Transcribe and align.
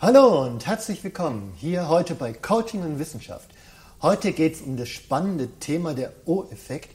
Hallo 0.00 0.44
und 0.44 0.64
herzlich 0.64 1.02
willkommen 1.02 1.52
hier 1.56 1.88
heute 1.88 2.14
bei 2.14 2.32
Coaching 2.32 2.82
und 2.82 3.00
Wissenschaft. 3.00 3.50
Heute 4.00 4.30
geht 4.30 4.54
es 4.54 4.60
um 4.60 4.76
das 4.76 4.88
spannende 4.88 5.48
Thema 5.58 5.92
der 5.92 6.12
O-Effekt, 6.24 6.90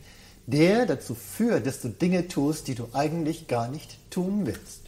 der 0.48 0.86
dazu 0.86 1.14
führt, 1.14 1.68
dass 1.68 1.82
du 1.82 1.90
Dinge 1.90 2.30
tust, 2.30 2.70
die 2.70 2.76
du 2.76 2.88
eigentlich 2.94 3.50
gar 3.50 3.68
nicht 3.68 3.98
tun 4.10 4.46
willst. 4.46 4.84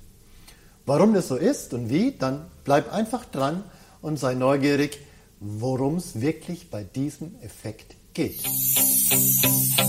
Warum 0.85 1.13
das 1.13 1.27
so 1.27 1.35
ist 1.35 1.73
und 1.73 1.89
wie, 1.89 2.13
dann 2.13 2.45
bleib 2.63 2.93
einfach 2.93 3.25
dran 3.25 3.65
und 4.01 4.17
sei 4.17 4.33
neugierig, 4.33 4.97
worum 5.41 5.97
es 5.97 6.21
wirklich 6.21 6.69
bei 6.69 6.85
diesem 6.85 7.35
Effekt 7.41 7.97
geht. 8.13 8.39
Free 8.43 9.84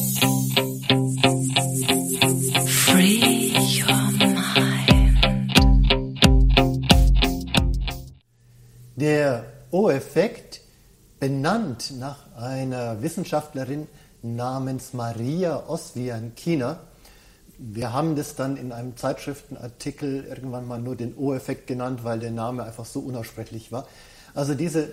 benannt 11.47 11.93
nach 12.01 12.19
einer 12.37 13.03
Wissenschaftlerin 13.03 13.87
namens 14.21 14.95
Maria 14.95 15.69
Oswiankina, 15.69 16.81
wir 17.57 17.93
haben 17.93 18.17
das 18.17 18.35
dann 18.35 18.57
in 18.57 18.73
einem 18.73 18.97
Zeitschriftenartikel 18.97 20.25
irgendwann 20.25 20.67
mal 20.67 20.81
nur 20.81 20.97
den 20.97 21.17
O-Effekt 21.17 21.69
genannt, 21.69 22.03
weil 22.03 22.19
der 22.19 22.33
Name 22.33 22.65
einfach 22.65 22.85
so 22.85 22.99
unaussprechlich 22.99 23.71
war. 23.71 23.87
Also 24.35 24.55
diese 24.55 24.93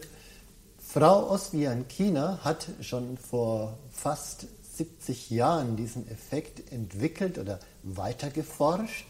Frau 0.77 1.31
Oswiankina 1.31 2.37
hat 2.43 2.67
schon 2.81 3.17
vor 3.17 3.79
fast 3.91 4.45
70 4.77 5.31
Jahren 5.31 5.75
diesen 5.75 6.07
Effekt 6.07 6.71
entwickelt 6.71 7.39
oder 7.39 7.57
weitergeforscht, 7.81 9.07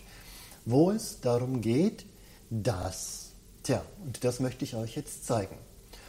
wo 0.63 0.91
es 0.91 1.19
darum 1.19 1.59
geht, 1.59 2.05
dass 2.49 3.31
Tja, 3.63 3.81
und 4.05 4.23
das 4.23 4.39
möchte 4.39 4.63
ich 4.63 4.77
euch 4.77 4.95
jetzt 4.95 5.25
zeigen. 5.25 5.57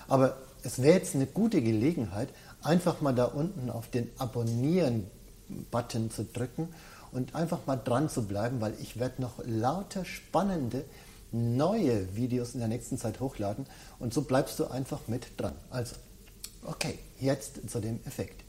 Aber 0.06 0.36
es 0.64 0.82
wäre 0.82 0.98
jetzt 0.98 1.14
eine 1.14 1.26
gute 1.26 1.62
Gelegenheit, 1.62 2.28
einfach 2.62 3.00
mal 3.00 3.14
da 3.14 3.26
unten 3.26 3.70
auf 3.70 3.88
den 3.88 4.10
Abonnieren-Button 4.18 6.10
zu 6.10 6.24
drücken 6.24 6.68
und 7.12 7.34
einfach 7.34 7.66
mal 7.66 7.76
dran 7.76 8.08
zu 8.08 8.26
bleiben, 8.26 8.60
weil 8.60 8.74
ich 8.80 8.98
werde 8.98 9.22
noch 9.22 9.34
lauter 9.44 10.04
spannende 10.04 10.84
neue 11.32 12.16
Videos 12.16 12.54
in 12.54 12.60
der 12.60 12.68
nächsten 12.68 12.96
Zeit 12.96 13.20
hochladen 13.20 13.66
und 13.98 14.14
so 14.14 14.22
bleibst 14.22 14.58
du 14.58 14.66
einfach 14.66 15.06
mit 15.06 15.26
dran. 15.36 15.54
Also, 15.70 15.96
okay, 16.64 16.98
jetzt 17.20 17.68
zu 17.68 17.80
dem 17.80 18.00
Effekt. 18.06 18.42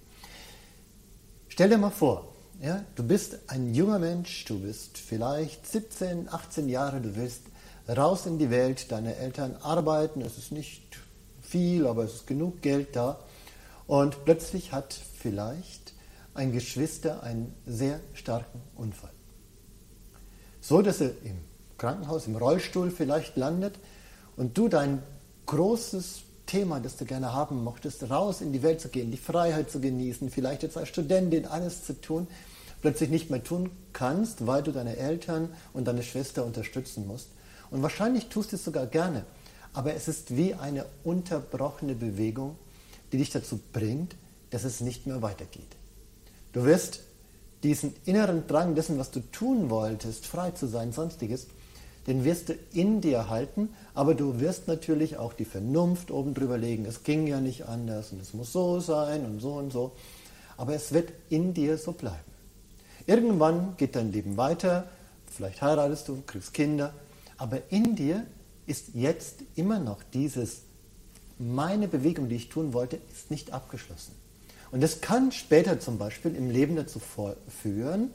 Stell 1.50 1.70
dir 1.70 1.78
mal 1.78 1.90
vor, 1.90 2.34
ja, 2.62 2.84
du 2.96 3.04
bist 3.04 3.40
ein 3.48 3.74
junger 3.74 4.00
Mensch, 4.00 4.46
du 4.46 4.60
bist 4.60 4.98
vielleicht 4.98 5.68
17, 5.68 6.30
18 6.30 6.70
Jahre, 6.70 7.02
du 7.02 7.16
willst 7.16 7.42
raus 7.90 8.26
in 8.26 8.40
die 8.40 8.50
Welt, 8.50 8.92
deine 8.92 9.16
Eltern 9.16 9.58
arbeiten, 9.62 10.22
es 10.22 10.38
ist 10.38 10.52
nicht 10.52 10.98
viel, 11.46 11.88
aber 11.88 12.04
es 12.04 12.16
ist 12.16 12.28
genug 12.28 12.62
Geld 12.62 12.96
da. 12.96 13.20
Und 13.88 14.26
plötzlich 14.26 14.72
hat 14.72 14.94
vielleicht 14.94 15.94
ein 16.34 16.52
Geschwister 16.52 17.24
einen 17.24 17.54
sehr 17.66 18.00
starken 18.14 18.62
Unfall. 18.76 19.12
So, 20.60 20.82
dass 20.82 21.02
er 21.02 21.12
im 21.24 21.38
Krankenhaus, 21.78 22.28
im 22.28 22.36
Rollstuhl 22.36 22.92
vielleicht 22.92 23.38
landet 23.38 23.76
und 24.36 24.58
du 24.58 24.68
dein 24.68 25.04
großes 25.46 26.24
Thema, 26.46 26.80
das 26.80 26.98
du 26.98 27.06
gerne 27.06 27.34
haben 27.34 27.64
mochtest, 27.64 28.10
raus 28.10 28.42
in 28.42 28.54
die 28.54 28.64
Welt 28.64 28.82
zu 28.82 28.90
gehen, 28.90 29.12
die 29.12 29.18
Freiheit 29.18 29.70
zu 29.70 29.80
genießen, 29.80 30.30
vielleicht 30.30 30.64
jetzt 30.64 30.78
als 30.78 30.90
Studentin 30.90 31.46
alles 31.46 31.86
zu 31.86 32.00
tun, 32.00 32.28
plötzlich 32.82 33.10
nicht 33.10 33.30
mehr 33.30 33.44
tun 33.44 33.72
kannst, 33.94 34.46
weil 34.46 34.62
du 34.62 34.72
deine 34.72 34.98
Eltern 34.98 35.50
und 35.74 35.88
deine 35.88 36.04
Schwester 36.04 36.46
unterstützen 36.46 37.08
musst. 37.08 37.30
Und 37.72 37.82
wahrscheinlich 37.82 38.28
tust 38.30 38.52
du 38.52 38.58
es 38.58 38.64
sogar 38.64 38.86
gerne. 38.86 39.26
Aber 39.76 39.94
es 39.94 40.08
ist 40.08 40.36
wie 40.36 40.54
eine 40.54 40.86
unterbrochene 41.04 41.96
Bewegung, 41.96 42.56
die 43.12 43.18
dich 43.18 43.30
dazu 43.30 43.60
bringt, 43.74 44.16
dass 44.50 44.64
es 44.64 44.80
nicht 44.80 45.06
mehr 45.06 45.22
weitergeht. 45.22 45.68
Du 46.54 46.64
wirst 46.64 47.02
diesen 47.62 47.94
inneren 48.06 48.48
Drang 48.48 48.74
dessen, 48.74 48.98
was 48.98 49.12
du 49.12 49.20
tun 49.20 49.70
wolltest, 49.70 50.26
frei 50.26 50.52
zu 50.52 50.68
sein, 50.68 50.94
sonstiges, 50.94 51.48
den 52.08 52.24
wirst 52.24 52.50
du 52.50 52.54
in 52.72 53.02
dir 53.02 53.30
halten, 53.30 53.70
aber 53.94 54.16
du 54.16 54.40
wirst 54.40 54.68
natürlich 54.68 55.18
auch 55.18 55.34
die 55.34 55.46
Vernunft 55.46 56.10
oben 56.10 56.34
drüber 56.34 56.58
legen. 56.58 56.86
Es 56.86 57.04
ging 57.04 57.28
ja 57.28 57.42
nicht 57.42 57.68
anders 57.68 58.12
und 58.14 58.22
es 58.22 58.34
muss 58.34 58.54
so 58.54 58.80
sein 58.80 59.26
und 59.26 59.42
so 59.42 59.54
und 59.54 59.74
so. 59.74 59.92
Aber 60.56 60.74
es 60.74 60.94
wird 60.94 61.12
in 61.30 61.54
dir 61.54 61.78
so 61.78 61.92
bleiben. 61.92 62.16
Irgendwann 63.08 63.76
geht 63.78 63.96
dein 63.96 64.12
Leben 64.12 64.38
weiter, 64.38 64.88
vielleicht 65.26 65.62
heiratest 65.62 66.08
du, 66.08 66.24
kriegst 66.26 66.54
Kinder 66.54 66.94
aber 67.38 67.62
in 67.70 67.96
dir 67.96 68.26
ist 68.68 68.90
jetzt 68.94 69.38
immer 69.56 69.80
noch 69.80 70.04
dieses, 70.14 70.62
meine 71.38 71.88
Bewegung, 71.88 72.30
die 72.30 72.36
ich 72.36 72.50
tun 72.50 72.74
wollte, 72.74 73.00
ist 73.12 73.32
nicht 73.32 73.54
abgeschlossen. 73.54 74.14
Und 74.72 74.82
das 74.82 75.02
kann 75.02 75.32
später 75.32 75.80
zum 75.80 75.98
Beispiel 75.98 76.36
im 76.36 76.50
Leben 76.50 76.76
dazu 76.76 77.00
führen, 77.00 78.12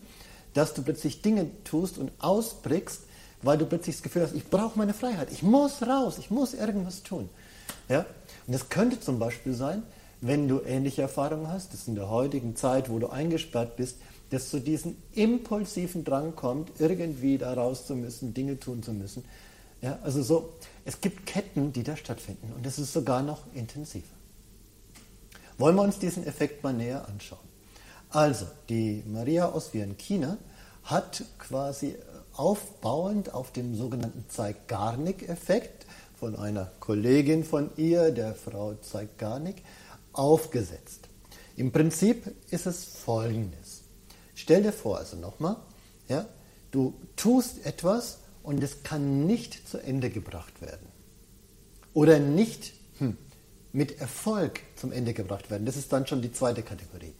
dass 0.54 0.74
du 0.74 0.82
plötzlich 0.82 1.22
Dinge 1.22 1.46
tust 1.64 1.98
und 1.98 2.10
ausbrichst, 2.18 3.02
weil 3.42 3.56
du 3.56 3.66
plötzlich 3.66 3.96
das 3.96 4.02
Gefühl 4.02 4.22
hast, 4.22 4.34
ich 4.34 4.46
brauche 4.46 4.78
meine 4.78 4.92
Freiheit, 4.92 5.28
ich 5.32 5.42
muss 5.42 5.82
raus, 5.82 6.18
ich 6.18 6.30
muss 6.30 6.54
irgendwas 6.54 7.02
tun. 7.02 7.28
Ja? 7.88 8.04
Und 8.46 8.52
das 8.52 8.68
könnte 8.68 9.00
zum 9.00 9.18
Beispiel 9.18 9.54
sein, 9.54 9.82
wenn 10.20 10.48
du 10.48 10.60
ähnliche 10.60 11.02
Erfahrungen 11.02 11.48
hast, 11.48 11.72
dass 11.72 11.88
in 11.88 11.94
der 11.94 12.10
heutigen 12.10 12.56
Zeit, 12.56 12.90
wo 12.90 12.98
du 12.98 13.08
eingesperrt 13.08 13.76
bist, 13.76 13.96
dass 14.30 14.50
zu 14.50 14.60
diesem 14.60 14.96
impulsiven 15.14 16.04
Drang 16.04 16.36
kommt, 16.36 16.72
irgendwie 16.78 17.38
da 17.38 17.52
raus 17.54 17.86
zu 17.86 17.96
müssen, 17.96 18.34
Dinge 18.34 18.60
tun 18.60 18.82
zu 18.82 18.92
müssen. 18.92 19.24
Ja, 19.82 19.98
also 20.02 20.22
so, 20.22 20.54
es 20.84 21.00
gibt 21.00 21.26
Ketten, 21.26 21.72
die 21.72 21.82
da 21.82 21.96
stattfinden 21.96 22.52
und 22.54 22.66
es 22.66 22.78
ist 22.78 22.92
sogar 22.92 23.22
noch 23.22 23.40
intensiver. 23.54 24.06
Wollen 25.56 25.76
wir 25.76 25.82
uns 25.82 25.98
diesen 25.98 26.26
Effekt 26.26 26.62
mal 26.62 26.72
näher 26.72 27.06
anschauen? 27.08 27.38
Also, 28.10 28.46
die 28.68 29.04
Maria 29.06 29.50
aus 29.50 29.70
China 29.98 30.38
hat 30.84 31.22
quasi 31.38 31.96
aufbauend 32.32 33.32
auf 33.32 33.52
dem 33.52 33.74
sogenannten 33.74 34.24
Zeigarnik-Effekt 34.28 35.86
von 36.18 36.36
einer 36.36 36.70
Kollegin 36.80 37.44
von 37.44 37.70
ihr, 37.76 38.10
der 38.10 38.34
Frau 38.34 38.74
Zeigarnik, 38.74 39.62
aufgesetzt. 40.12 41.08
Im 41.56 41.72
Prinzip 41.72 42.34
ist 42.50 42.66
es 42.66 42.84
folgendes. 42.84 43.82
Stell 44.34 44.62
dir 44.62 44.72
vor, 44.72 44.98
also 44.98 45.16
nochmal, 45.16 45.56
ja, 46.08 46.26
du 46.70 46.94
tust 47.16 47.64
etwas 47.64 48.18
und 48.42 48.62
es 48.62 48.82
kann 48.82 49.26
nicht 49.26 49.68
zu 49.68 49.78
Ende 49.78 50.10
gebracht 50.10 50.60
werden. 50.60 50.86
Oder 51.92 52.18
nicht 52.18 52.72
hm, 52.98 53.16
mit 53.72 54.00
Erfolg 54.00 54.60
zum 54.76 54.92
Ende 54.92 55.12
gebracht 55.12 55.50
werden. 55.50 55.66
Das 55.66 55.76
ist 55.76 55.92
dann 55.92 56.06
schon 56.06 56.22
die 56.22 56.32
zweite 56.32 56.62
Kategorie. 56.62 57.14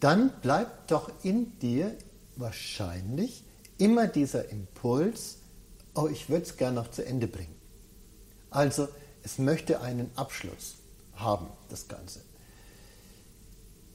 Dann 0.00 0.32
bleibt 0.42 0.90
doch 0.90 1.10
in 1.22 1.58
dir 1.60 1.96
wahrscheinlich 2.36 3.44
immer 3.78 4.06
dieser 4.06 4.48
Impuls, 4.50 5.38
oh, 5.94 6.08
ich 6.08 6.28
würde 6.28 6.44
es 6.44 6.56
gerne 6.56 6.76
noch 6.76 6.90
zu 6.90 7.04
Ende 7.04 7.26
bringen. 7.26 7.54
Also, 8.50 8.88
es 9.22 9.38
möchte 9.38 9.80
einen 9.80 10.10
Abschluss 10.16 10.76
haben, 11.14 11.46
das 11.70 11.88
Ganze. 11.88 12.20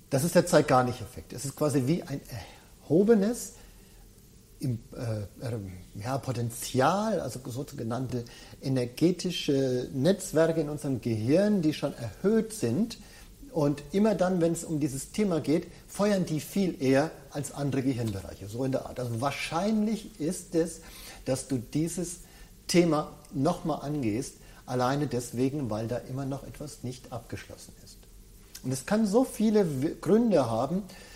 Das 0.10 0.24
ist 0.24 0.36
der 0.36 0.46
Zeigarnik-Effekt. 0.46 1.34
Es 1.34 1.46
ist 1.46 1.56
quasi 1.56 1.86
wie 1.86 2.02
ein 2.04 2.20
erhobenes 2.82 3.54
äh, 4.62 6.00
ja, 6.02 6.18
Potenzial, 6.18 7.20
also 7.22 7.40
sogenannte 7.48 8.26
energetische 8.62 9.90
Netzwerke 9.94 10.62
in 10.62 10.70
unserem 10.70 11.02
Gehirn, 11.02 11.62
die 11.62 11.74
schon 11.74 11.94
erhöht 11.94 12.54
sind. 12.54 12.98
Und 13.52 13.82
immer 13.92 14.16
dann, 14.16 14.42
wenn 14.42 14.52
es 14.52 14.64
um 14.64 14.80
dieses 14.80 15.12
Thema 15.12 15.40
geht, 15.42 15.68
feuern 15.88 16.26
die 16.26 16.40
viel 16.40 16.82
eher 16.82 17.10
als 17.32 17.54
andere 17.54 17.82
Gehirnbereiche. 17.82 18.48
So 18.48 18.64
in 18.64 18.72
der 18.72 18.86
Art. 18.86 19.00
Also 19.00 19.22
wahrscheinlich 19.22 20.20
ist 20.20 20.54
es, 20.56 20.82
dass 21.26 21.48
du 21.48 21.58
dieses 21.58 22.20
Thema 22.68 23.12
nochmal 23.34 23.82
angehst, 23.82 24.36
alleine 24.66 25.08
deswegen, 25.08 25.70
weil 25.70 25.88
da 25.88 25.98
immer 25.98 26.26
noch 26.26 26.44
etwas 26.44 26.84
nicht 26.84 27.12
abgeschlossen 27.12 27.74
ist. 27.84 27.98
Und 28.64 28.72
es 28.72 28.86
kann 28.86 29.08
so 29.08 29.24
viele 29.24 29.66
Gründe 30.00 30.50
haben, 30.50 30.80
äh, 30.80 31.09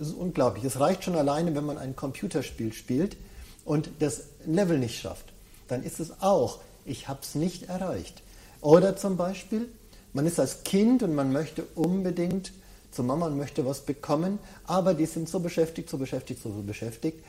ist 0.00 0.14
unglaublich. 0.14 0.64
Es 0.64 0.80
reicht 0.80 1.04
schon 1.04 1.16
alleine, 1.16 1.54
wenn 1.54 1.64
man 1.64 1.78
ein 1.78 1.96
Computerspiel 1.96 2.72
spielt 2.72 3.16
und 3.64 3.90
das 3.98 4.22
Level 4.46 4.78
nicht 4.78 5.00
schafft. 5.00 5.26
Dann 5.68 5.82
ist 5.82 6.00
es 6.00 6.22
auch, 6.22 6.60
ich 6.84 7.08
habe 7.08 7.20
es 7.22 7.34
nicht 7.34 7.68
erreicht. 7.68 8.22
Oder 8.60 8.96
zum 8.96 9.16
Beispiel, 9.16 9.68
man 10.12 10.26
ist 10.26 10.40
als 10.40 10.62
Kind 10.64 11.02
und 11.02 11.14
man 11.14 11.32
möchte 11.32 11.64
unbedingt 11.74 12.52
zur 12.90 13.04
Mama 13.04 13.26
und 13.26 13.36
möchte 13.36 13.66
was 13.66 13.80
bekommen, 13.80 14.38
aber 14.64 14.94
die 14.94 15.06
sind 15.06 15.28
so 15.28 15.40
beschäftigt, 15.40 15.90
so 15.90 15.98
beschäftigt, 15.98 16.42
so 16.42 16.48
beschäftigt 16.62 17.22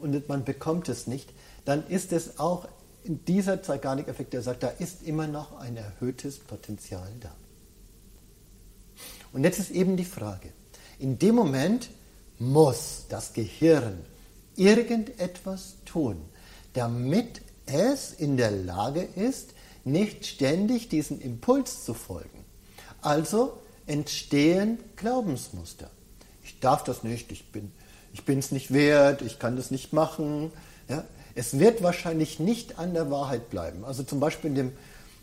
und 0.00 0.28
man 0.28 0.44
bekommt 0.44 0.88
es 0.88 1.06
nicht. 1.06 1.28
Dann 1.64 1.86
ist 1.88 2.12
es 2.12 2.38
auch 2.38 2.66
in 3.04 3.24
dieser 3.24 3.62
Zeigarnik-Effekt, 3.62 4.32
der 4.32 4.42
sagt, 4.42 4.62
da 4.62 4.68
ist 4.68 5.02
immer 5.02 5.26
noch 5.26 5.58
ein 5.58 5.76
erhöhtes 5.76 6.38
Potenzial 6.38 7.08
da. 7.20 7.34
Und 9.32 9.44
jetzt 9.44 9.58
ist 9.58 9.70
eben 9.70 9.96
die 9.96 10.04
Frage, 10.04 10.50
in 11.00 11.18
dem 11.18 11.34
Moment 11.34 11.90
muss 12.38 13.06
das 13.08 13.32
Gehirn 13.32 13.98
irgendetwas 14.56 15.76
tun, 15.84 16.16
damit 16.74 17.42
es 17.66 18.12
in 18.12 18.36
der 18.36 18.50
Lage 18.50 19.02
ist, 19.02 19.50
nicht 19.84 20.26
ständig 20.26 20.88
diesem 20.88 21.20
Impuls 21.20 21.84
zu 21.84 21.94
folgen. 21.94 22.44
Also 23.00 23.58
entstehen 23.86 24.78
Glaubensmuster. 24.96 25.90
Ich 26.44 26.60
darf 26.60 26.84
das 26.84 27.02
nicht, 27.02 27.32
ich 27.32 27.50
bin 27.50 27.72
ich 28.12 28.28
es 28.28 28.52
nicht 28.52 28.72
wert, 28.72 29.22
ich 29.22 29.38
kann 29.38 29.56
das 29.56 29.70
nicht 29.70 29.92
machen. 29.92 30.52
Ja? 30.88 31.04
Es 31.34 31.58
wird 31.58 31.82
wahrscheinlich 31.82 32.40
nicht 32.40 32.78
an 32.78 32.92
der 32.92 33.10
Wahrheit 33.10 33.50
bleiben. 33.50 33.84
Also 33.84 34.02
zum 34.02 34.20
Beispiel 34.20 34.50
in 34.50 34.56
dem 34.56 34.72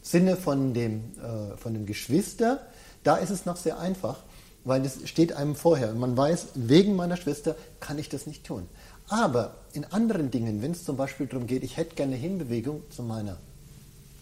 Sinne 0.01 0.37
von 0.37 0.73
dem, 0.73 1.03
äh, 1.19 1.57
von 1.57 1.73
dem 1.73 1.85
Geschwister, 1.85 2.65
da 3.03 3.17
ist 3.17 3.29
es 3.29 3.45
noch 3.45 3.57
sehr 3.57 3.77
einfach, 3.79 4.23
weil 4.67 4.85
es 4.85 5.07
steht 5.07 5.31
einem 5.31 5.55
vorher. 5.55 5.93
Man 5.93 6.17
weiß, 6.17 6.47
wegen 6.55 6.95
meiner 6.97 7.15
Schwester 7.15 7.55
kann 7.79 7.97
ich 7.97 8.09
das 8.09 8.27
nicht 8.27 8.45
tun. 8.45 8.67
Aber 9.07 9.55
in 9.71 9.85
anderen 9.85 10.29
Dingen, 10.29 10.61
wenn 10.61 10.71
es 10.71 10.83
zum 10.83 10.97
Beispiel 10.97 11.25
darum 11.25 11.47
geht, 11.47 11.63
ich 11.63 11.77
hätte 11.77 11.95
gerne 11.95 12.17
Hinbewegung 12.17 12.83
zu 12.89 13.01
meiner 13.01 13.37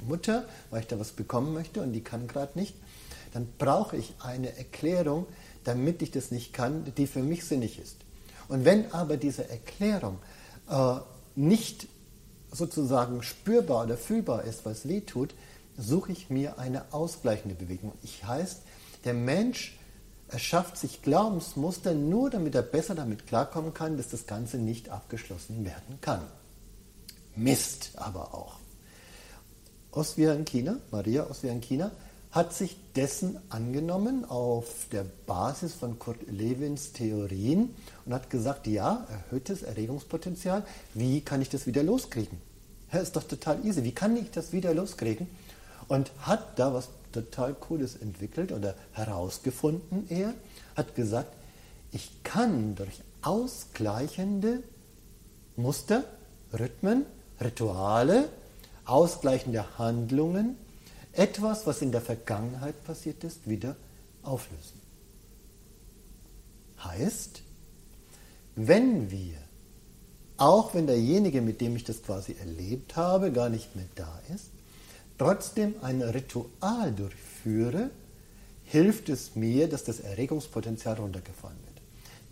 Mutter, 0.07 0.45
weil 0.69 0.81
ich 0.81 0.87
da 0.87 0.99
was 0.99 1.11
bekommen 1.11 1.53
möchte 1.53 1.81
und 1.81 1.93
die 1.93 2.01
kann 2.01 2.27
gerade 2.27 2.57
nicht, 2.59 2.75
dann 3.33 3.47
brauche 3.57 3.97
ich 3.97 4.13
eine 4.19 4.55
Erklärung, 4.55 5.25
damit 5.63 6.03
ich 6.03 6.11
das 6.11 6.29
nicht 6.29 6.53
kann, 6.53 6.93
die 6.95 7.07
für 7.07 7.23
mich 7.23 7.43
sinnig 7.43 7.79
ist. 7.79 7.97
Und 8.47 8.65
wenn 8.65 8.91
aber 8.91 9.17
diese 9.17 9.49
Erklärung 9.49 10.19
äh, 10.69 10.97
nicht 11.35 11.87
sozusagen 12.51 13.23
spürbar 13.23 13.85
oder 13.85 13.97
fühlbar 13.97 14.43
ist, 14.43 14.63
was 14.63 14.87
weh 14.87 15.01
tut, 15.01 15.33
suche 15.75 16.11
ich 16.11 16.29
mir 16.29 16.59
eine 16.59 16.93
ausgleichende 16.93 17.55
Bewegung. 17.55 17.93
Ich 18.03 18.23
heißt, 18.23 18.61
der 19.05 19.15
Mensch 19.15 19.75
erschafft 20.27 20.77
sich 20.77 21.01
Glaubensmuster 21.01 21.93
nur, 21.93 22.29
damit 22.29 22.55
er 22.55 22.61
besser 22.61 22.95
damit 22.95 23.27
klarkommen 23.27 23.73
kann, 23.73 23.97
dass 23.97 24.09
das 24.09 24.25
Ganze 24.25 24.57
nicht 24.57 24.89
abgeschlossen 24.89 25.65
werden 25.65 25.99
kann. 26.01 26.21
Mist 27.35 27.91
aber 27.95 28.33
auch. 28.33 28.57
Oswiankina, 29.91 30.77
Maria 30.91 31.29
Oswiankina, 31.29 31.91
hat 32.31 32.53
sich 32.53 32.75
dessen 32.97 33.39
angenommen 33.49 34.25
auf 34.25 34.87
der 34.91 35.05
Basis 35.25 35.73
von 35.73 35.99
Kurt 35.99 36.17
Lewins 36.27 36.91
Theorien 36.91 37.73
und 38.05 38.13
hat 38.13 38.29
gesagt, 38.29 38.67
ja, 38.67 39.07
erhöhtes 39.09 39.63
Erregungspotenzial, 39.63 40.65
wie 40.93 41.21
kann 41.21 41.41
ich 41.41 41.49
das 41.49 41.65
wieder 41.65 41.81
loskriegen? 41.81 42.37
Ja, 42.91 42.99
ist 42.99 43.15
doch 43.15 43.23
total 43.23 43.65
easy, 43.65 43.85
wie 43.85 43.93
kann 43.93 44.17
ich 44.17 44.31
das 44.31 44.51
wieder 44.51 44.73
loskriegen? 44.73 45.27
Und 45.87 46.11
hat 46.19 46.57
da 46.59 46.73
was 46.73 46.89
total 47.11 47.53
Cooles 47.53 47.95
entwickelt 47.95 48.51
oder 48.51 48.75
herausgefunden. 48.91 50.05
Er 50.09 50.33
hat 50.75 50.95
gesagt, 50.95 51.33
ich 51.91 52.23
kann 52.23 52.75
durch 52.75 53.01
ausgleichende 53.21 54.63
Muster, 55.55 56.03
Rhythmen, 56.51 57.05
Rituale, 57.39 58.29
ausgleichende 58.85 59.77
Handlungen 59.77 60.57
etwas, 61.13 61.65
was 61.65 61.81
in 61.81 61.91
der 61.91 62.01
Vergangenheit 62.01 62.83
passiert 62.83 63.23
ist, 63.23 63.47
wieder 63.47 63.75
auflösen. 64.21 64.81
Heißt, 66.83 67.41
wenn 68.55 69.09
wir, 69.09 69.37
auch 70.37 70.73
wenn 70.73 70.87
derjenige, 70.87 71.41
mit 71.41 71.61
dem 71.61 71.75
ich 71.75 71.85
das 71.85 72.03
quasi 72.03 72.35
erlebt 72.37 72.95
habe, 72.95 73.31
gar 73.31 73.49
nicht 73.49 73.75
mehr 73.75 73.87
da 73.95 74.19
ist, 74.33 74.49
trotzdem 75.17 75.75
ein 75.81 76.01
Ritual 76.01 76.91
durchführe, 76.91 77.89
hilft 78.63 79.09
es 79.09 79.35
mir, 79.35 79.67
dass 79.69 79.83
das 79.83 79.99
Erregungspotenzial 79.99 80.95
runtergefahren 80.95 81.57
wird. 81.65 81.75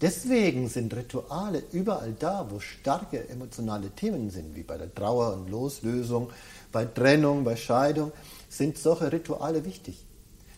Deswegen 0.02 0.68
sind 0.68 0.94
Rituale 0.94 1.64
überall 1.72 2.14
da, 2.20 2.48
wo 2.50 2.60
starke 2.60 3.30
emotionale 3.30 3.90
Themen 3.92 4.30
sind, 4.30 4.56
wie 4.56 4.64
bei 4.64 4.78
der 4.78 4.94
Trauer 4.94 5.34
und 5.34 5.50
Loslösung, 5.50 6.30
bei 6.72 6.84
Trennung, 6.84 7.44
bei 7.44 7.56
Scheidung, 7.56 8.12
sind 8.50 8.78
solche 8.78 9.12
Rituale 9.12 9.64
wichtig. 9.64 10.06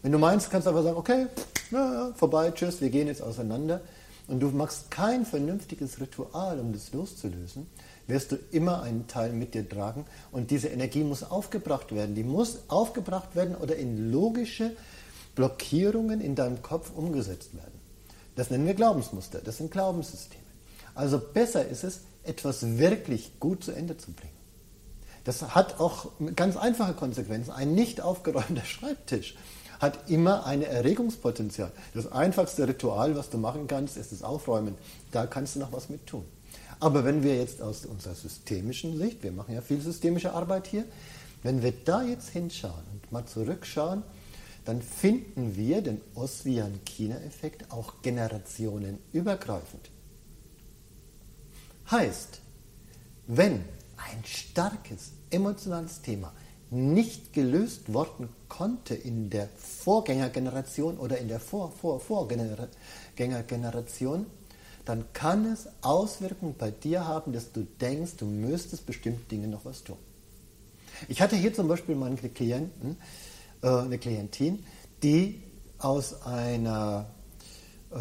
Wenn 0.01 0.12
du 0.12 0.18
meinst, 0.18 0.50
kannst 0.50 0.66
du 0.66 0.69
einfach 0.72 0.83
sagen, 0.83 0.98
okay, 0.98 1.27
ja, 1.72 2.12
vorbei, 2.16 2.51
tschüss, 2.51 2.81
wir 2.81 2.89
gehen 2.89 3.07
jetzt 3.07 3.22
auseinander. 3.22 3.81
Und 4.27 4.39
du 4.39 4.50
machst 4.50 4.89
kein 4.89 5.25
vernünftiges 5.25 6.00
Ritual, 6.00 6.60
um 6.60 6.74
das 6.74 6.92
loszulösen, 6.94 7.68
wirst 8.07 8.31
du 8.31 8.38
immer 8.52 8.84
einen 8.84 9.07
Teil 9.07 9.34
mit 9.34 9.54
dir 9.54 9.68
tragen 9.68 10.06
und 10.31 10.52
diese 10.52 10.68
Energie 10.68 11.04
muss 11.04 11.24
aufgebracht 11.24 11.94
werden. 11.94 12.16
Die 12.16 12.24
muss 12.24 12.60
aufgebracht 12.68 13.36
werden 13.36 13.56
oder 13.56 13.75
in 13.75 14.12
logische 14.12 14.72
Blockierungen 15.36 16.22
in 16.22 16.36
deinem 16.36 16.62
Kopf 16.62 16.92
umgesetzt 16.96 17.56
werden. 17.56 17.80
Das 18.36 18.50
nennen 18.50 18.66
wir 18.66 18.74
Glaubensmuster, 18.74 19.40
das 19.40 19.57
sind 19.57 19.72
Glaubenssysteme. 19.72 20.44
Also 20.94 21.19
besser 21.19 21.68
ist 21.68 21.84
es, 21.84 22.02
etwas 22.24 22.78
wirklich 22.78 23.40
gut 23.40 23.63
zu 23.63 23.72
Ende 23.72 23.98
zu 23.98 24.12
bringen. 24.12 24.34
Das 25.24 25.56
hat 25.56 25.80
auch 25.80 26.12
ganz 26.36 26.56
einfache 26.56 26.94
Konsequenzen. 26.94 27.51
Ein 27.51 27.74
nicht 27.74 28.01
aufgeräumter 28.01 28.63
Schreibtisch 28.66 29.36
hat 29.80 30.10
immer 30.10 30.46
ein 30.46 30.62
Erregungspotenzial. 30.62 31.72
Das 31.94 32.12
einfachste 32.12 32.68
Ritual, 32.68 33.16
was 33.18 33.30
du 33.30 33.38
machen 33.38 33.68
kannst, 33.68 33.98
ist 33.98 34.12
das 34.12 34.24
Aufräumen. 34.24 34.75
Da 35.12 35.25
kannst 35.25 35.56
du 35.56 35.60
noch 35.60 35.74
was 35.74 35.90
mit 35.90 36.08
tun. 36.08 36.25
Aber 36.80 37.06
wenn 37.06 37.24
wir 37.24 37.38
jetzt 37.38 37.62
aus 37.62 37.86
unserer 37.86 38.16
systemischen 38.16 38.98
Sicht, 38.98 39.24
wir 39.24 39.31
machen 39.31 39.56
ja 39.56 39.62
viel 39.62 39.81
systemische 39.81 40.33
Arbeit 40.33 40.68
hier, 40.68 40.86
wenn 41.44 41.62
wir 41.62 41.72
da 41.72 42.04
jetzt 42.04 42.30
hinschauen 42.30 42.83
und 42.92 43.12
mal 43.12 43.25
zurückschauen, 43.25 44.04
dann 44.66 44.81
finden 44.81 45.56
wir 45.56 45.81
den 45.81 46.01
Oswian-China-Effekt 46.16 47.72
auch 47.72 48.01
generationenübergreifend. 48.01 49.92
Heißt, 51.92 52.42
wenn 53.27 53.63
ein 53.98 54.24
starkes 54.25 55.12
emotionales 55.30 56.01
Thema 56.01 56.33
nicht 56.72 57.31
gelöst 57.33 57.94
worden 57.94 58.30
konnte 58.50 58.95
in 58.95 59.30
der 59.30 59.48
Vorgängergeneration 59.56 60.98
oder 60.98 61.19
in 61.19 61.27
der 61.27 61.39
Vor-Vor-Vorgängergeneration, 61.39 64.25
dann 64.86 65.06
kann 65.14 65.46
es 65.46 65.68
Auswirkungen 65.82 66.56
bei 66.58 66.72
dir 66.72 67.06
haben, 67.06 67.34
dass 67.34 67.52
du 67.52 67.66
denkst, 67.82 68.14
du 68.18 68.26
müsstest 68.26 68.86
bestimmte 68.86 69.24
Dinge 69.24 69.48
noch 69.48 69.66
was 69.66 69.84
tun. 69.84 69.98
Ich 71.08 71.22
hatte 71.22 71.36
hier 71.36 71.54
zum 71.54 71.68
Beispiel 71.68 71.96
mal 71.96 72.08
einen 72.08 72.34
Klienten, 72.34 72.98
äh, 73.62 73.68
eine 73.68 73.98
Klientin, 73.98 74.64
die 75.04 75.42
aus 75.80 76.22
einer 76.22 77.08
äh, 77.92 77.98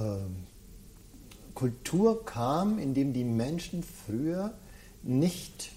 Kultur 1.54 2.25
kam, 2.25 2.78
in 2.78 2.94
dem 2.94 3.12
die 3.12 3.25
Menschen 3.25 3.82
früher 3.82 4.52
nicht 5.02 5.70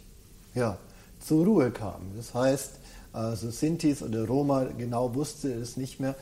ja, 0.53 0.77
zur 1.19 1.45
Ruhe 1.45 1.71
kamen. 1.71 2.13
Das 2.15 2.33
heißt, 2.33 2.71
also 3.13 3.49
Sintis 3.49 4.01
oder 4.01 4.25
Roma 4.27 4.65
genau 4.77 5.15
wusste 5.15 5.53
es 5.53 5.77
nicht 5.77 5.99
mehr, 5.99 6.15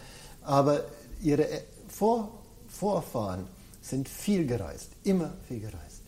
aber 0.44 0.84
ihre 1.22 1.48
Vor 1.88 2.32
Vorfahren 2.68 3.48
sind 3.86 4.10
viel 4.10 4.48
gereist, 4.48 4.90
immer 5.04 5.34
viel 5.48 5.60
gereist. 5.60 6.02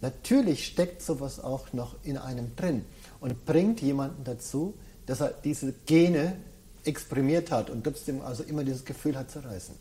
Natürlich 0.00 0.66
steckt 0.66 1.00
sowas 1.00 1.40
auch 1.40 1.72
noch 1.72 1.96
in 2.02 2.18
einem 2.18 2.54
drin 2.56 2.84
und 3.20 3.46
bringt 3.46 3.80
jemanden 3.80 4.24
dazu, 4.24 4.74
dass 5.06 5.20
er 5.20 5.32
diese 5.44 5.72
Gene 5.86 6.36
exprimiert 6.84 7.50
hat 7.50 7.70
und 7.70 7.84
trotzdem 7.84 8.20
also 8.20 8.42
immer 8.42 8.64
dieses 8.64 8.84
Gefühl 8.84 9.16
hat 9.16 9.30
zu 9.30 9.42
reisen. 9.44 9.76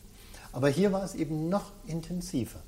Aber 0.51 0.69
hier 0.69 0.91
war 0.91 1.03
es 1.03 1.15
eben 1.15 1.49
noch 1.49 1.71
intensiver. 1.87 2.59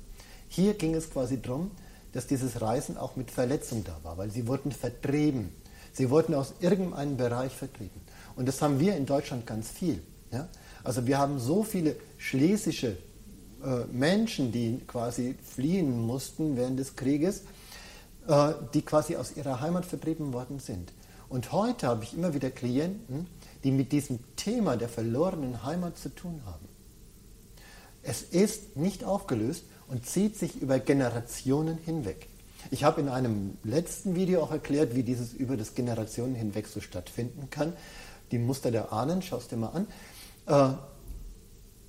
Hier 0.48 0.74
ging 0.74 0.94
es 0.94 1.10
quasi 1.10 1.40
darum, 1.40 1.70
dass 2.12 2.26
dieses 2.26 2.60
Reisen 2.60 2.96
auch 2.96 3.16
mit 3.16 3.30
Verletzung 3.30 3.84
da 3.84 3.98
war, 4.02 4.18
weil 4.18 4.30
sie 4.30 4.46
wurden 4.46 4.72
vertrieben. 4.72 5.50
Sie 5.92 6.10
wurden 6.10 6.34
aus 6.34 6.54
irgendeinem 6.60 7.16
Bereich 7.16 7.52
vertrieben. 7.52 8.00
Und 8.34 8.46
das 8.46 8.60
haben 8.60 8.80
wir 8.80 8.96
in 8.96 9.06
Deutschland 9.06 9.46
ganz 9.46 9.70
viel. 9.70 10.02
Ja? 10.30 10.48
Also 10.84 11.06
wir 11.06 11.18
haben 11.18 11.38
so 11.38 11.62
viele 11.62 11.96
schlesische 12.18 12.98
Menschen, 13.92 14.52
die 14.52 14.80
quasi 14.86 15.34
fliehen 15.42 16.00
mussten 16.00 16.56
während 16.56 16.78
des 16.78 16.96
Krieges, 16.96 17.42
äh, 18.28 18.52
die 18.74 18.82
quasi 18.82 19.16
aus 19.16 19.36
ihrer 19.36 19.60
Heimat 19.60 19.84
vertrieben 19.84 20.32
worden 20.32 20.58
sind. 20.58 20.92
Und 21.28 21.52
heute 21.52 21.88
habe 21.88 22.04
ich 22.04 22.14
immer 22.14 22.34
wieder 22.34 22.50
Klienten, 22.50 23.26
die 23.64 23.72
mit 23.72 23.92
diesem 23.92 24.20
Thema 24.36 24.76
der 24.76 24.88
verlorenen 24.88 25.64
Heimat 25.64 25.98
zu 25.98 26.08
tun 26.08 26.42
haben. 26.46 26.68
Es 28.02 28.22
ist 28.22 28.76
nicht 28.76 29.04
aufgelöst 29.04 29.64
und 29.88 30.06
zieht 30.06 30.36
sich 30.36 30.60
über 30.60 30.78
Generationen 30.78 31.78
hinweg. 31.78 32.28
Ich 32.70 32.84
habe 32.84 33.00
in 33.00 33.08
einem 33.08 33.58
letzten 33.64 34.14
Video 34.14 34.42
auch 34.42 34.50
erklärt, 34.50 34.94
wie 34.94 35.02
dieses 35.02 35.32
über 35.32 35.56
das 35.56 35.74
Generationen 35.74 36.34
hinweg 36.34 36.66
so 36.66 36.80
stattfinden 36.80 37.48
kann. 37.50 37.72
Die 38.30 38.38
Muster 38.38 38.70
der 38.70 38.92
Ahnen, 38.92 39.22
schaust 39.22 39.50
dir 39.50 39.56
mal 39.56 39.68
an. 39.68 39.86
Äh, 40.46 40.76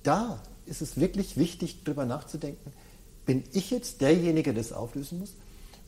da 0.02 0.42
ist 0.68 0.82
es 0.82 0.98
wirklich 0.98 1.36
wichtig, 1.36 1.84
darüber 1.84 2.04
nachzudenken, 2.04 2.72
bin 3.26 3.44
ich 3.52 3.70
jetzt 3.70 4.00
derjenige, 4.00 4.54
der 4.54 4.62
das 4.62 4.72
auflösen 4.72 5.18
muss? 5.18 5.34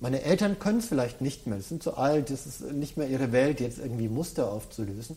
Meine 0.00 0.22
Eltern 0.22 0.58
können 0.58 0.78
es 0.78 0.86
vielleicht 0.86 1.20
nicht 1.20 1.46
mehr, 1.46 1.60
sie 1.60 1.68
sind 1.68 1.82
zu 1.82 1.96
alt, 1.96 2.30
es 2.30 2.46
ist 2.46 2.72
nicht 2.72 2.96
mehr 2.96 3.08
ihre 3.08 3.32
Welt, 3.32 3.60
jetzt 3.60 3.78
irgendwie 3.78 4.08
Muster 4.08 4.50
aufzulösen. 4.50 5.16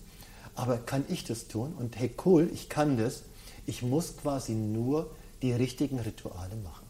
Aber 0.55 0.77
kann 0.77 1.05
ich 1.07 1.23
das 1.23 1.47
tun? 1.47 1.73
Und 1.73 1.97
hey, 1.97 2.11
cool, 2.25 2.49
ich 2.53 2.69
kann 2.69 2.97
das. 2.97 3.23
Ich 3.65 3.81
muss 3.81 4.17
quasi 4.17 4.53
nur 4.53 5.09
die 5.41 5.53
richtigen 5.53 5.99
Rituale 5.99 6.55
machen. 6.57 6.85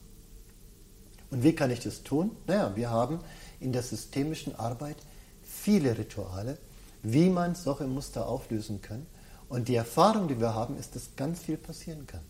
Und 1.29 1.43
wie 1.43 1.53
kann 1.53 1.71
ich 1.71 1.79
das 1.79 2.03
tun? 2.03 2.31
Naja, 2.47 2.75
wir 2.75 2.89
haben 2.89 3.19
in 3.59 3.71
der 3.71 3.83
systemischen 3.83 4.55
Arbeit 4.55 4.97
viele 5.43 5.97
Rituale, 5.97 6.57
wie 7.01 7.29
man 7.29 7.55
solche 7.55 7.85
Muster 7.85 8.27
auflösen 8.27 8.81
kann. 8.81 9.05
Und 9.49 9.67
die 9.67 9.75
Erfahrung, 9.75 10.27
die 10.27 10.39
wir 10.39 10.53
haben, 10.53 10.77
ist, 10.77 10.95
dass 10.95 11.15
ganz 11.15 11.39
viel 11.39 11.57
passieren 11.57 12.05
kann. 12.07 12.21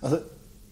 Also 0.00 0.18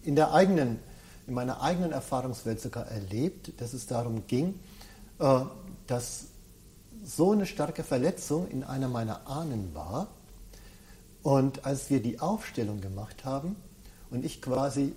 in 0.03 0.15
der 0.15 0.33
eigenen, 0.33 0.79
in 1.27 1.33
meiner 1.33 1.61
eigenen 1.61 1.91
Erfahrungswelt 1.91 2.61
sogar 2.61 2.87
erlebt, 2.87 3.59
dass 3.59 3.73
es 3.73 3.87
darum 3.87 4.27
ging, 4.27 4.59
äh, 5.19 5.41
dass 5.87 6.25
so 7.03 7.31
eine 7.31 7.45
starke 7.45 7.83
Verletzung 7.83 8.49
in 8.49 8.63
einer 8.63 8.87
meiner 8.87 9.27
Ahnen 9.27 9.73
war. 9.73 10.07
Und 11.21 11.65
als 11.65 11.89
wir 11.89 12.01
die 12.01 12.19
Aufstellung 12.19 12.81
gemacht 12.81 13.25
haben 13.25 13.55
und 14.09 14.25
ich 14.25 14.41
quasi 14.41 14.93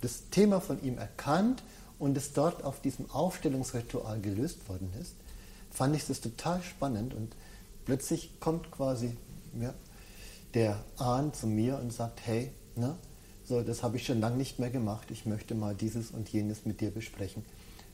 das 0.00 0.30
Thema 0.30 0.60
von 0.60 0.82
ihm 0.82 0.98
erkannt 0.98 1.62
und 1.98 2.16
es 2.16 2.32
dort 2.32 2.64
auf 2.64 2.80
diesem 2.80 3.10
Aufstellungsritual 3.10 4.20
gelöst 4.20 4.68
worden 4.68 4.90
ist, 5.00 5.14
fand 5.70 5.94
ich 5.94 6.06
das 6.06 6.20
total 6.20 6.62
spannend 6.62 7.14
und 7.14 7.34
plötzlich 7.84 8.40
kommt 8.40 8.70
quasi 8.70 9.16
ja, 9.60 9.74
der 10.54 10.78
Ahn 10.96 11.32
zu 11.32 11.46
mir 11.46 11.78
und 11.78 11.92
sagt, 11.92 12.20
hey, 12.24 12.52
ne, 12.76 12.96
so, 13.50 13.62
das 13.62 13.82
habe 13.82 13.96
ich 13.96 14.06
schon 14.06 14.20
lange 14.20 14.36
nicht 14.36 14.60
mehr 14.60 14.70
gemacht, 14.70 15.10
ich 15.10 15.26
möchte 15.26 15.56
mal 15.56 15.74
dieses 15.74 16.12
und 16.12 16.28
jenes 16.28 16.64
mit 16.66 16.80
dir 16.80 16.92
besprechen. 16.92 17.44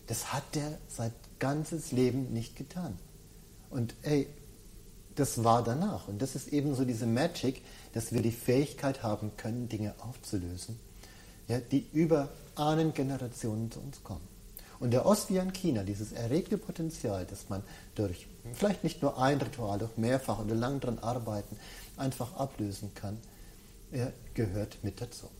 Das 0.06 0.34
hat 0.34 0.44
der 0.54 0.78
sein 0.86 1.12
ganzes 1.38 1.92
Leben 1.92 2.30
nicht 2.34 2.56
getan. 2.56 2.98
Und 3.70 3.94
ey, 4.02 4.28
das 5.14 5.44
war 5.44 5.64
danach. 5.64 6.08
Und 6.08 6.20
das 6.20 6.34
ist 6.34 6.48
eben 6.48 6.74
so 6.74 6.84
diese 6.84 7.06
Magic, 7.06 7.62
dass 7.94 8.12
wir 8.12 8.20
die 8.20 8.32
Fähigkeit 8.32 9.02
haben 9.02 9.32
können, 9.38 9.70
Dinge 9.70 9.94
aufzulösen, 9.98 10.78
ja, 11.48 11.58
die 11.58 11.86
über 11.90 12.28
Ahnengenerationen 12.54 13.70
zu 13.70 13.80
uns 13.80 14.04
kommen. 14.04 14.28
Und 14.78 14.90
der 14.90 15.06
Ostvian 15.06 15.54
China, 15.54 15.84
dieses 15.84 16.12
erregte 16.12 16.58
Potenzial, 16.58 17.24
das 17.24 17.48
man 17.48 17.62
durch 17.94 18.26
vielleicht 18.52 18.84
nicht 18.84 19.00
nur 19.00 19.18
ein 19.18 19.38
Ritual, 19.38 19.78
doch 19.78 19.96
mehrfach 19.96 20.38
oder 20.38 20.54
lang 20.54 20.80
daran 20.80 20.98
arbeiten, 20.98 21.56
einfach 21.96 22.36
ablösen 22.36 22.92
kann, 22.94 23.16
er 23.90 24.12
gehört 24.34 24.76
mit 24.82 25.00
dazu. 25.00 25.30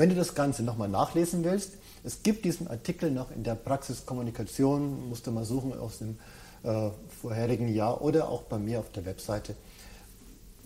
Wenn 0.00 0.08
du 0.08 0.14
das 0.14 0.34
Ganze 0.34 0.62
nochmal 0.62 0.88
nachlesen 0.88 1.44
willst, 1.44 1.72
es 2.04 2.22
gibt 2.22 2.46
diesen 2.46 2.68
Artikel 2.68 3.10
noch 3.10 3.30
in 3.30 3.44
der 3.44 3.54
Praxiskommunikation, 3.54 5.10
musst 5.10 5.26
du 5.26 5.30
mal 5.30 5.44
suchen 5.44 5.78
aus 5.78 5.98
dem 5.98 6.16
äh, 6.62 6.88
vorherigen 7.20 7.68
Jahr 7.68 8.00
oder 8.00 8.30
auch 8.30 8.44
bei 8.44 8.56
mir 8.56 8.80
auf 8.80 8.90
der 8.92 9.04
Webseite. 9.04 9.54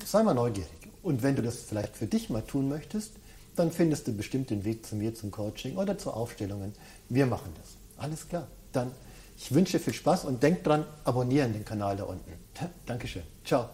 Sei 0.04 0.22
mal 0.22 0.34
neugierig. 0.34 0.70
Und 1.02 1.24
wenn 1.24 1.34
du 1.34 1.42
das 1.42 1.56
vielleicht 1.56 1.96
für 1.96 2.06
dich 2.06 2.30
mal 2.30 2.42
tun 2.42 2.68
möchtest, 2.68 3.10
dann 3.56 3.72
findest 3.72 4.06
du 4.06 4.12
bestimmt 4.12 4.50
den 4.50 4.64
Weg 4.64 4.86
zu 4.86 4.94
mir 4.94 5.16
zum 5.16 5.32
Coaching 5.32 5.78
oder 5.78 5.98
zu 5.98 6.12
Aufstellungen. 6.12 6.72
Wir 7.08 7.26
machen 7.26 7.52
das. 7.56 7.70
Alles 7.96 8.28
klar. 8.28 8.46
Dann 8.70 8.92
ich 9.36 9.52
wünsche 9.52 9.80
viel 9.80 9.94
Spaß 9.94 10.26
und 10.26 10.44
denk 10.44 10.62
dran, 10.62 10.84
abonnieren 11.02 11.52
den 11.52 11.64
Kanal 11.64 11.96
da 11.96 12.04
unten. 12.04 12.30
Dankeschön. 12.86 13.24
Ciao. 13.44 13.68